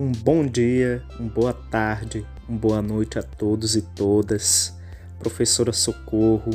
[0.00, 4.72] Um bom dia, uma boa tarde, uma boa noite a todos e todas.
[5.18, 6.50] Professora Socorro.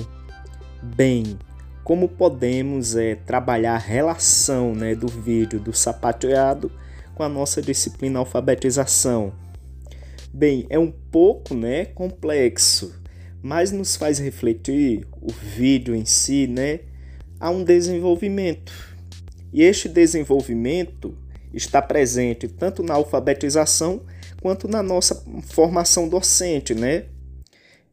[0.81, 1.37] Bem,
[1.83, 6.71] como podemos é, trabalhar a relação né, do vídeo do sapateado
[7.15, 9.33] com a nossa disciplina alfabetização?
[10.33, 12.97] Bem, é um pouco né, complexo,
[13.41, 16.79] mas nos faz refletir o vídeo em si né,
[17.41, 18.71] a um desenvolvimento.
[19.51, 21.21] E este desenvolvimento
[21.53, 24.01] está presente tanto na alfabetização
[24.41, 27.05] quanto na nossa formação docente, né?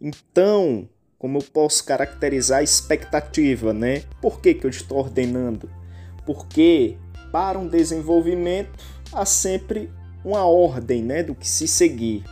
[0.00, 4.02] Então, como eu posso caracterizar a expectativa, né?
[4.20, 5.70] Por que, que eu estou ordenando?
[6.24, 6.96] Porque
[7.30, 8.82] para um desenvolvimento
[9.12, 9.90] há sempre
[10.24, 12.24] uma ordem, né, do que se seguir.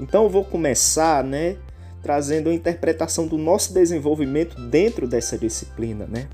[0.00, 1.56] Então eu vou começar, né,
[2.02, 6.28] trazendo a interpretação do nosso desenvolvimento dentro dessa disciplina, né?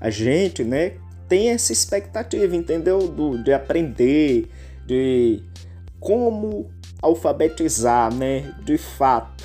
[0.00, 0.94] A gente, né,
[1.30, 3.06] tem essa expectativa, entendeu?
[3.06, 4.50] Do, de aprender,
[4.84, 5.40] de
[6.00, 6.68] como
[7.00, 8.52] alfabetizar, né?
[8.64, 9.44] De fato.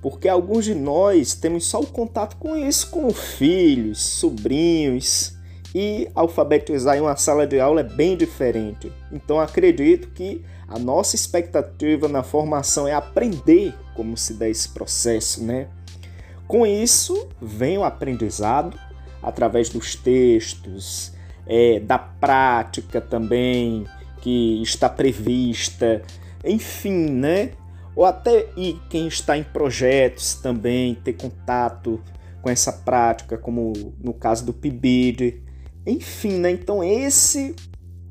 [0.00, 5.36] Porque alguns de nós temos só o contato com isso, com filhos, sobrinhos,
[5.74, 8.92] e alfabetizar em uma sala de aula é bem diferente.
[9.12, 15.42] Então acredito que a nossa expectativa na formação é aprender como se dá esse processo,
[15.42, 15.66] né?
[16.46, 18.78] Com isso vem o aprendizado
[19.22, 21.12] através dos textos,
[21.46, 23.86] é, da prática também
[24.20, 26.02] que está prevista,
[26.44, 27.52] enfim, né?
[27.96, 32.00] Ou até e quem está em projetos também ter contato
[32.40, 35.42] com essa prática, como no caso do PIBID.
[35.86, 36.50] Enfim, né?
[36.50, 37.56] Então esse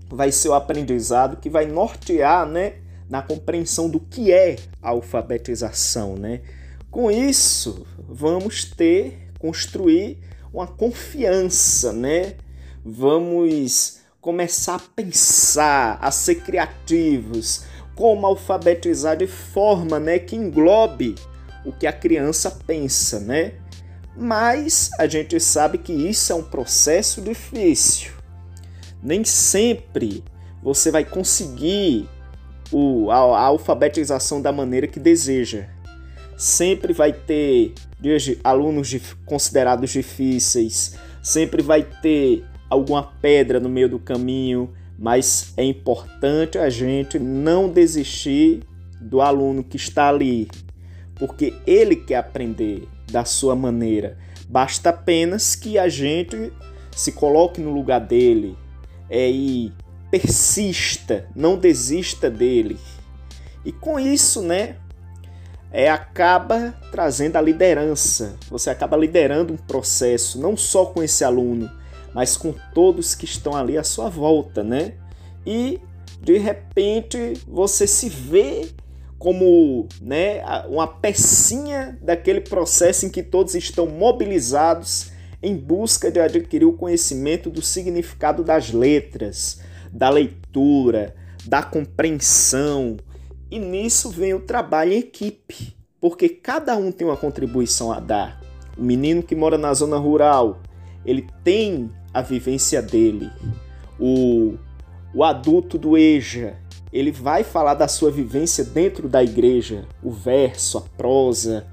[0.10, 2.76] vai ser o aprendizado que vai nortear, né,
[3.10, 6.42] na compreensão do que é a alfabetização, né?
[6.90, 10.18] Com isso, vamos ter construir
[10.54, 12.36] uma confiança, né?
[12.84, 17.64] Vamos começar a pensar, a ser criativos,
[17.96, 21.16] como alfabetizar de forma, né, que englobe
[21.66, 23.54] o que a criança pensa, né?
[24.16, 28.12] Mas a gente sabe que isso é um processo difícil.
[29.02, 30.24] Nem sempre
[30.62, 32.10] você vai conseguir
[32.72, 35.68] o, a, a alfabetização da maneira que deseja
[36.38, 37.74] sempre vai ter
[38.44, 46.60] alunos considerados difíceis, sempre vai ter alguma pedra no meio do caminho, mas é importante
[46.60, 48.62] a gente não desistir
[49.02, 50.48] do aluno que está ali,
[51.16, 54.18] porque ele quer aprender da sua maneira.
[54.48, 56.54] Basta apenas que a gente
[56.92, 58.56] se coloque no lugar dele
[59.10, 59.74] é, e
[60.10, 62.78] persista, não desista dele.
[63.66, 64.78] E com isso, né,
[65.72, 68.36] é, acaba trazendo a liderança.
[68.50, 71.70] Você acaba liderando um processo, não só com esse aluno,
[72.14, 74.94] mas com todos que estão ali à sua volta, né?
[75.46, 75.80] E
[76.22, 78.70] de repente você se vê
[79.20, 85.12] como né, uma pecinha daquele processo em que todos estão mobilizados
[85.42, 89.60] em busca de adquirir o conhecimento do significado das letras,
[89.92, 92.98] da leitura, da compreensão,
[93.50, 98.42] e nisso vem o trabalho em equipe, porque cada um tem uma contribuição a dar.
[98.78, 100.62] O menino que mora na zona rural,
[101.06, 103.30] ele tem a vivência dele.
[104.00, 104.56] O,
[105.14, 106.56] o adulto do EJA,
[106.92, 111.66] ele vai falar da sua vivência dentro da igreja, o verso, a prosa,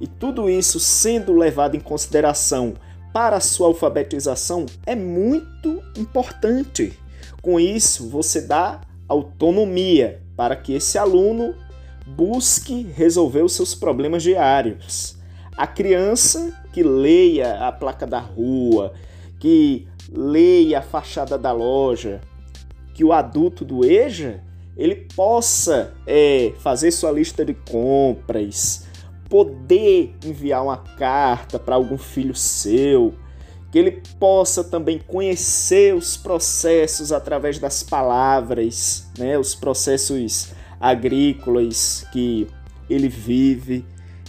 [0.00, 2.74] e tudo isso sendo levado em consideração
[3.12, 6.98] para a sua alfabetização é muito importante.
[7.40, 11.54] Com isso, você dá autonomia para que esse aluno
[12.06, 15.16] busque resolver os seus problemas diários.
[15.56, 18.92] A criança que leia a placa da rua,
[19.38, 22.20] que leia a fachada da loja,
[22.94, 24.42] que o adulto do EJA
[24.76, 28.86] ele possa é, fazer sua lista de compras,
[29.28, 33.14] poder enviar uma carta para algum filho seu,
[33.72, 42.46] que ele possa também conhecer os processos através das palavras, né, os processos agrícolas que
[42.90, 43.82] ele vive,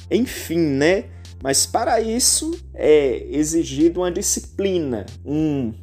[0.09, 1.05] enfim, né?
[1.43, 5.73] Mas para isso é exigido uma disciplina, um,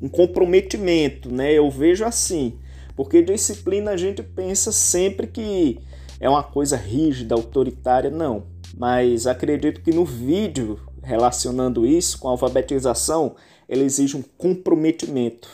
[0.00, 1.52] um comprometimento, né?
[1.52, 2.60] Eu vejo assim,
[2.94, 5.80] porque disciplina a gente pensa sempre que
[6.20, 8.44] é uma coisa rígida, autoritária, não.
[8.76, 13.34] Mas acredito que no vídeo relacionando isso com a alfabetização,
[13.66, 15.48] ele exige um comprometimento,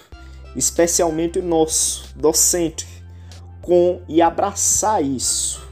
[0.56, 2.86] especialmente nosso, docente,
[3.62, 5.62] com e abraçar isso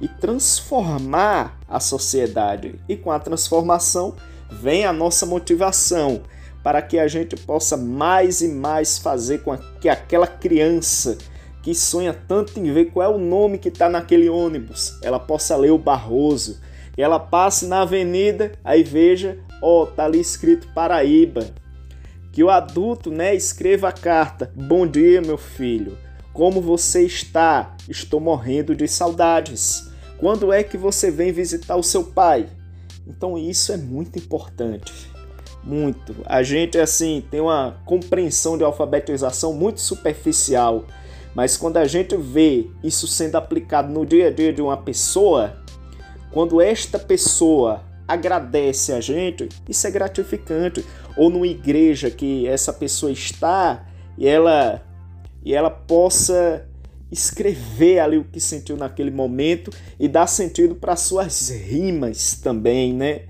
[0.00, 2.80] e transformar a sociedade.
[2.88, 4.16] E com a transformação
[4.50, 6.22] vem a nossa motivação
[6.62, 11.16] para que a gente possa mais e mais fazer com que aquela criança
[11.62, 15.56] que sonha tanto em ver qual é o nome que está naquele ônibus, ela possa
[15.56, 16.60] ler o Barroso,
[17.02, 21.46] ela passe na avenida, aí veja, ó, tá ali escrito Paraíba.
[22.32, 25.96] Que o adulto, né, escreva a carta: Bom dia, meu filho.
[26.32, 27.76] Como você está?
[27.88, 29.90] Estou morrendo de saudades.
[30.18, 32.48] Quando é que você vem visitar o seu pai?
[33.06, 34.92] Então isso é muito importante.
[35.64, 36.14] Muito.
[36.24, 40.84] A gente assim tem uma compreensão de alfabetização muito superficial,
[41.34, 45.56] mas quando a gente vê isso sendo aplicado no dia a dia de uma pessoa,
[46.30, 50.84] quando esta pessoa agradece a gente, isso é gratificante.
[51.16, 53.86] Ou numa igreja que essa pessoa está
[54.16, 54.82] e ela
[55.44, 56.66] e ela possa
[57.10, 63.22] escrever ali o que sentiu naquele momento e dar sentido para suas rimas também, né?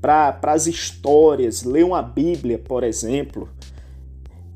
[0.00, 3.48] Para as histórias, ler uma Bíblia, por exemplo.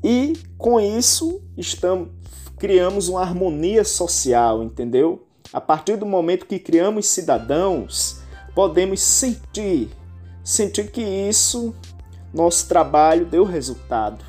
[0.03, 2.09] E com isso estamos
[2.57, 5.26] criamos uma harmonia social, entendeu?
[5.53, 8.21] A partir do momento que criamos cidadãos,
[8.53, 9.89] podemos sentir,
[10.43, 11.73] sentir que isso,
[12.33, 14.25] nosso trabalho deu resultado.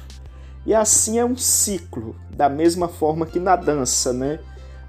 [0.64, 4.38] E assim é um ciclo, da mesma forma que na dança, né?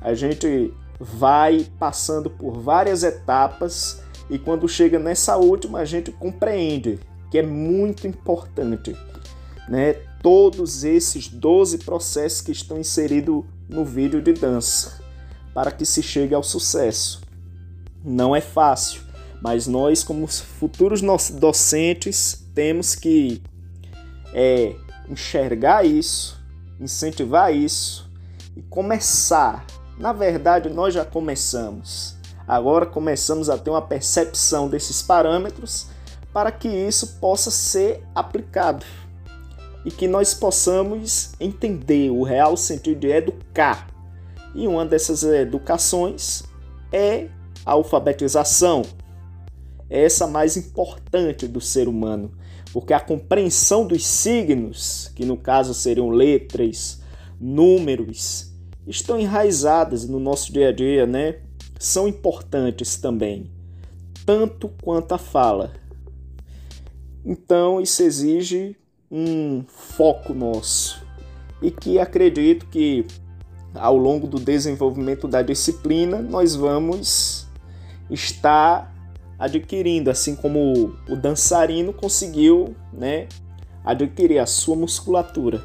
[0.01, 6.99] A gente vai passando por várias etapas e quando chega nessa última a gente compreende
[7.31, 8.95] que é muito importante,
[9.67, 9.93] né?
[10.21, 15.08] Todos esses 12 processos que estão inseridos no vídeo de dança
[15.53, 17.21] para que se chegue ao sucesso.
[18.03, 19.01] Não é fácil,
[19.41, 21.01] mas nós, como futuros
[21.31, 23.41] docentes, temos que
[24.33, 24.75] é,
[25.09, 26.39] enxergar isso,
[26.79, 28.09] incentivar isso
[28.55, 29.65] e começar.
[29.97, 32.15] Na verdade, nós já começamos.
[32.47, 35.87] Agora começamos a ter uma percepção desses parâmetros
[36.33, 38.85] para que isso possa ser aplicado
[39.85, 43.87] e que nós possamos entender o real sentido de educar
[44.53, 46.43] e uma dessas educações
[46.91, 47.27] é
[47.65, 48.83] a alfabetização.
[49.89, 52.31] É essa mais importante do ser humano,
[52.71, 57.01] porque a compreensão dos signos, que no caso seriam letras,
[57.39, 58.51] números,
[58.85, 61.39] estão enraizadas no nosso dia a dia, né?
[61.79, 63.49] São importantes também,
[64.25, 65.73] tanto quanto a fala.
[67.25, 68.75] Então, isso exige
[69.11, 71.03] um foco nosso
[71.61, 73.05] e que acredito que
[73.73, 77.47] ao longo do desenvolvimento da disciplina, nós vamos
[78.09, 78.93] estar
[79.37, 83.27] adquirindo, assim como o dançarino conseguiu, né,
[83.83, 85.63] adquirir a sua musculatura.